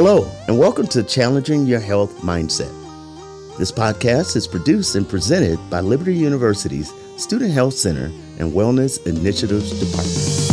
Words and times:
Hello, 0.00 0.30
and 0.46 0.56
welcome 0.56 0.86
to 0.86 1.02
Challenging 1.02 1.66
Your 1.66 1.80
Health 1.80 2.20
Mindset. 2.20 2.70
This 3.58 3.72
podcast 3.72 4.36
is 4.36 4.46
produced 4.46 4.94
and 4.94 5.08
presented 5.08 5.58
by 5.70 5.80
Liberty 5.80 6.14
University's 6.14 6.92
Student 7.16 7.50
Health 7.50 7.74
Center 7.74 8.04
and 8.38 8.52
Wellness 8.52 9.04
Initiatives 9.08 9.72
Department. 9.80 10.47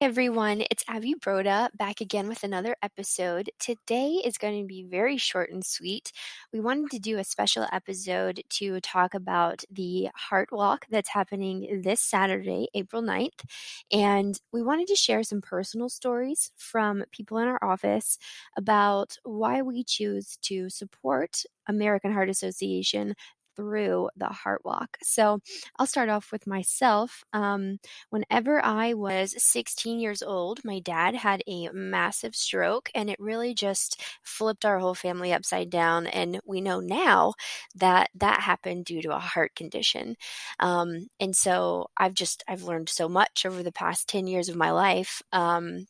Everyone. 0.00 0.62
It's 0.70 0.84
Abby 0.86 1.16
Broda 1.18 1.68
back 1.76 2.00
again 2.00 2.28
with 2.28 2.44
another 2.44 2.76
episode. 2.80 3.50
Today 3.58 4.22
is 4.24 4.38
going 4.38 4.62
to 4.62 4.68
be 4.68 4.84
very 4.84 5.16
short 5.16 5.50
and 5.50 5.64
sweet. 5.64 6.12
We 6.52 6.60
wanted 6.60 6.92
to 6.92 7.00
do 7.00 7.18
a 7.18 7.24
special 7.24 7.66
episode 7.72 8.42
to 8.50 8.80
talk 8.80 9.14
about 9.14 9.64
the 9.70 10.10
Heart 10.14 10.50
Walk 10.52 10.86
that's 10.90 11.08
happening 11.08 11.82
this 11.82 12.00
Saturday, 12.00 12.68
April 12.74 13.02
9th. 13.02 13.44
And 13.90 14.38
we 14.52 14.62
wanted 14.62 14.86
to 14.88 14.94
share 14.94 15.24
some 15.24 15.40
personal 15.40 15.88
stories 15.88 16.52
from 16.56 17.02
people 17.10 17.38
in 17.38 17.48
our 17.48 17.62
office 17.64 18.16
about 18.56 19.16
why 19.24 19.62
we 19.62 19.82
choose 19.82 20.38
to 20.42 20.68
support 20.70 21.42
American 21.68 22.12
Heart 22.12 22.28
Association 22.28 23.14
through 23.56 24.10
the 24.16 24.26
heart 24.26 24.64
walk. 24.64 24.98
So 25.02 25.40
I'll 25.78 25.86
start 25.86 26.08
off 26.08 26.32
with 26.32 26.46
myself. 26.46 27.24
Um, 27.32 27.78
whenever 28.10 28.64
I 28.64 28.94
was 28.94 29.34
16 29.38 30.00
years 30.00 30.22
old, 30.22 30.64
my 30.64 30.78
dad 30.80 31.14
had 31.14 31.42
a 31.46 31.68
massive 31.72 32.34
stroke 32.34 32.90
and 32.94 33.10
it 33.10 33.18
really 33.20 33.54
just 33.54 34.02
flipped 34.22 34.64
our 34.64 34.78
whole 34.78 34.94
family 34.94 35.32
upside 35.32 35.70
down. 35.70 36.06
And 36.06 36.40
we 36.44 36.60
know 36.60 36.80
now 36.80 37.34
that 37.74 38.10
that 38.14 38.40
happened 38.40 38.84
due 38.86 39.02
to 39.02 39.14
a 39.14 39.18
heart 39.18 39.54
condition. 39.54 40.16
Um, 40.60 41.08
and 41.20 41.34
so 41.36 41.88
I've 41.96 42.14
just, 42.14 42.42
I've 42.48 42.62
learned 42.64 42.88
so 42.88 43.08
much 43.08 43.46
over 43.46 43.62
the 43.62 43.72
past 43.72 44.08
10 44.08 44.26
years 44.26 44.48
of 44.48 44.56
my 44.56 44.70
life. 44.70 45.22
Um, 45.32 45.86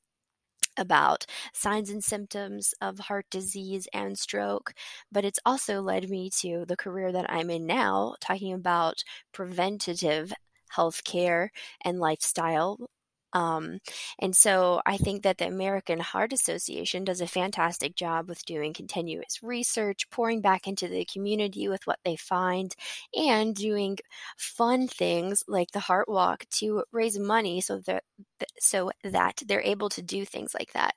about 0.77 1.27
signs 1.53 1.91
and 1.91 2.03
symptoms 2.05 2.75
of 2.81 2.99
heart 2.99 3.27
disease 3.31 3.89
and 3.93 4.19
stroke, 4.19 4.75
but 5.13 5.25
it's 5.25 5.39
also 5.47 5.81
led 5.81 6.09
me 6.11 6.31
to 6.41 6.65
the 6.67 6.77
career 6.77 7.13
that 7.13 7.31
I'm 7.31 7.51
in 7.51 7.67
now, 7.67 8.15
talking 8.21 8.53
about 8.53 9.03
preventative 9.33 10.33
healthcare 10.75 11.49
and 11.85 12.01
lifestyle 12.01 12.79
um, 13.35 13.81
and 14.19 14.35
so 14.35 14.81
I 14.87 14.97
think 14.97 15.25
that 15.25 15.39
the 15.39 15.49
American 15.49 15.99
Heart 15.99 16.33
Association 16.33 17.05
does 17.05 17.21
a 17.21 17.27
fantastic 17.27 17.97
job 17.97 18.29
with 18.29 18.45
doing 18.47 18.73
continuous 18.73 19.43
research, 19.43 20.09
pouring 20.11 20.41
back 20.41 20.67
into 20.69 20.89
the 20.89 21.05
community 21.05 21.69
with 21.69 21.87
what 21.87 21.99
they 22.05 22.17
find, 22.17 22.75
and 23.15 23.55
doing 23.55 23.99
fun 24.39 24.87
things 24.87 25.43
like 25.49 25.73
the 25.73 25.81
Heart 25.81 26.09
Walk 26.09 26.45
to 26.59 26.85
raise 26.93 27.19
money 27.19 27.61
so 27.61 27.81
that 27.81 28.05
so 28.61 28.91
that 29.03 29.43
they're 29.47 29.61
able 29.63 29.89
to 29.89 30.03
do 30.03 30.25
things 30.25 30.55
like 30.55 30.73
that. 30.73 30.95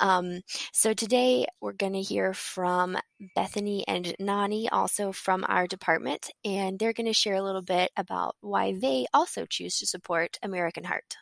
Um, 0.00 0.40
so 0.72 0.92
today 0.92 1.46
we're 1.60 1.72
going 1.72 1.94
to 1.94 2.02
hear 2.02 2.34
from 2.34 2.98
Bethany 3.34 3.84
and 3.88 4.14
Nani, 4.18 4.68
also 4.68 5.12
from 5.12 5.44
our 5.48 5.66
department, 5.66 6.30
and 6.44 6.78
they're 6.78 6.92
going 6.92 7.06
to 7.06 7.12
share 7.12 7.36
a 7.36 7.42
little 7.42 7.62
bit 7.62 7.90
about 7.96 8.36
why 8.40 8.74
they 8.74 9.06
also 9.14 9.46
choose 9.46 9.78
to 9.78 9.86
support 9.86 10.38
American 10.42 10.84
Heart. 10.84 11.16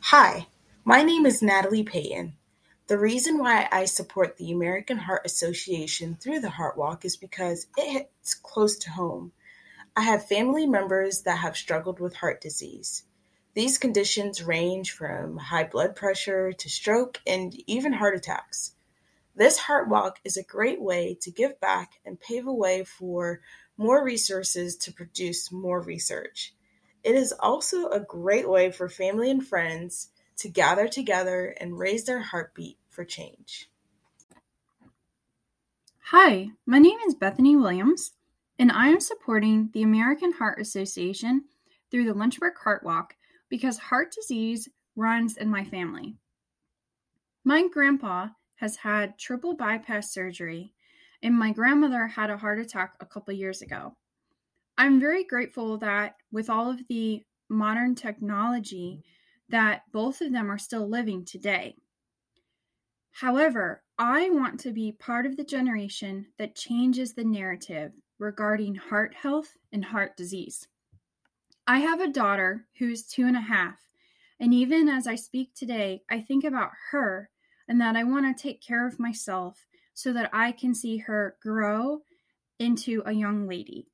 Hi, 0.00 0.46
my 0.84 1.02
name 1.02 1.26
is 1.26 1.42
Natalie 1.42 1.82
Payton. 1.82 2.34
The 2.86 2.96
reason 2.96 3.36
why 3.36 3.68
I 3.70 3.84
support 3.84 4.36
the 4.36 4.52
American 4.52 4.96
Heart 4.96 5.22
Association 5.26 6.16
through 6.18 6.40
the 6.40 6.50
Heart 6.50 6.78
Walk 6.78 7.04
is 7.04 7.16
because 7.16 7.66
it 7.76 7.90
hits 7.90 8.32
close 8.34 8.78
to 8.78 8.90
home. 8.90 9.32
I 9.94 10.02
have 10.02 10.26
family 10.26 10.66
members 10.66 11.22
that 11.22 11.38
have 11.38 11.58
struggled 11.58 12.00
with 12.00 12.14
heart 12.14 12.40
disease. 12.40 13.04
These 13.54 13.76
conditions 13.76 14.42
range 14.42 14.92
from 14.92 15.36
high 15.36 15.64
blood 15.64 15.94
pressure 15.94 16.52
to 16.52 16.70
stroke 16.70 17.20
and 17.26 17.54
even 17.66 17.92
heart 17.92 18.16
attacks. 18.16 18.72
This 19.34 19.58
Heart 19.58 19.88
Walk 19.88 20.20
is 20.24 20.38
a 20.38 20.42
great 20.42 20.80
way 20.80 21.18
to 21.20 21.30
give 21.30 21.60
back 21.60 22.00
and 22.06 22.20
pave 22.20 22.46
a 22.46 22.54
way 22.54 22.84
for 22.84 23.40
more 23.76 24.02
resources 24.02 24.76
to 24.76 24.92
produce 24.92 25.52
more 25.52 25.80
research. 25.82 26.54
It 27.04 27.14
is 27.14 27.32
also 27.32 27.88
a 27.88 28.00
great 28.00 28.48
way 28.48 28.70
for 28.70 28.88
family 28.88 29.30
and 29.30 29.46
friends 29.46 30.08
to 30.38 30.48
gather 30.48 30.88
together 30.88 31.54
and 31.60 31.78
raise 31.78 32.04
their 32.04 32.20
heartbeat 32.20 32.78
for 32.88 33.04
change. 33.04 33.70
Hi, 36.10 36.48
my 36.64 36.78
name 36.78 36.98
is 37.06 37.14
Bethany 37.14 37.54
Williams, 37.54 38.12
and 38.58 38.72
I 38.72 38.88
am 38.88 39.00
supporting 39.00 39.70
the 39.72 39.82
American 39.82 40.32
Heart 40.32 40.60
Association 40.60 41.44
through 41.90 42.04
the 42.04 42.14
Lynchburg 42.14 42.54
Heart 42.62 42.82
Walk 42.82 43.14
because 43.48 43.78
heart 43.78 44.12
disease 44.12 44.68
runs 44.96 45.36
in 45.36 45.48
my 45.48 45.64
family. 45.64 46.16
My 47.44 47.66
grandpa 47.68 48.28
has 48.56 48.76
had 48.76 49.18
triple 49.18 49.54
bypass 49.54 50.12
surgery, 50.12 50.72
and 51.22 51.34
my 51.34 51.52
grandmother 51.52 52.06
had 52.06 52.30
a 52.30 52.36
heart 52.36 52.58
attack 52.58 52.94
a 53.00 53.06
couple 53.06 53.34
years 53.34 53.62
ago. 53.62 53.96
I'm 54.80 55.00
very 55.00 55.24
grateful 55.24 55.76
that 55.78 56.14
with 56.30 56.48
all 56.48 56.70
of 56.70 56.86
the 56.88 57.24
modern 57.48 57.96
technology 57.96 59.02
that 59.48 59.82
both 59.92 60.20
of 60.20 60.32
them 60.32 60.48
are 60.52 60.58
still 60.58 60.88
living 60.88 61.24
today. 61.24 61.74
However, 63.10 63.82
I 63.98 64.30
want 64.30 64.60
to 64.60 64.70
be 64.70 64.92
part 64.92 65.26
of 65.26 65.36
the 65.36 65.42
generation 65.42 66.26
that 66.38 66.54
changes 66.54 67.12
the 67.12 67.24
narrative 67.24 67.90
regarding 68.20 68.76
heart 68.76 69.14
health 69.14 69.56
and 69.72 69.84
heart 69.84 70.16
disease. 70.16 70.68
I 71.66 71.80
have 71.80 72.00
a 72.00 72.12
daughter 72.12 72.64
who's 72.78 73.02
two 73.02 73.26
and 73.26 73.36
a 73.36 73.40
half, 73.40 73.80
and 74.38 74.54
even 74.54 74.88
as 74.88 75.08
I 75.08 75.16
speak 75.16 75.54
today, 75.54 76.02
I 76.08 76.20
think 76.20 76.44
about 76.44 76.70
her 76.92 77.30
and 77.66 77.80
that 77.80 77.96
I 77.96 78.04
want 78.04 78.36
to 78.36 78.40
take 78.40 78.62
care 78.62 78.86
of 78.86 79.00
myself 79.00 79.66
so 79.94 80.12
that 80.12 80.30
I 80.32 80.52
can 80.52 80.72
see 80.72 80.98
her 80.98 81.36
grow 81.42 82.02
into 82.60 83.02
a 83.04 83.12
young 83.12 83.48
lady. 83.48 83.88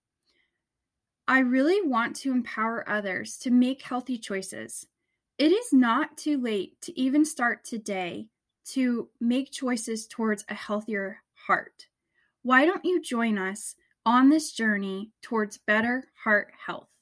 I 1.26 1.38
really 1.38 1.80
want 1.80 2.16
to 2.16 2.32
empower 2.32 2.86
others 2.88 3.38
to 3.38 3.50
make 3.50 3.80
healthy 3.80 4.18
choices. 4.18 4.86
It 5.38 5.52
is 5.52 5.72
not 5.72 6.18
too 6.18 6.38
late 6.38 6.78
to 6.82 7.00
even 7.00 7.24
start 7.24 7.64
today 7.64 8.28
to 8.72 9.08
make 9.20 9.50
choices 9.50 10.06
towards 10.06 10.44
a 10.48 10.54
healthier 10.54 11.22
heart. 11.34 11.86
Why 12.42 12.66
don't 12.66 12.84
you 12.84 13.00
join 13.00 13.38
us 13.38 13.74
on 14.04 14.28
this 14.28 14.52
journey 14.52 15.12
towards 15.22 15.56
better 15.56 16.04
heart 16.24 16.52
health? 16.66 16.93